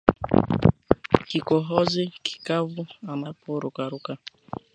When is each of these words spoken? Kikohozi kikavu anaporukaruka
Kikohozi 1.27 2.03
kikavu 2.25 2.81
anaporukaruka 3.11 4.13